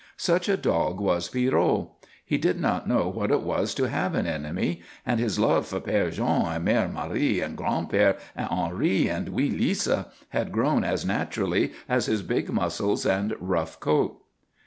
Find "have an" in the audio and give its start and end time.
3.87-4.25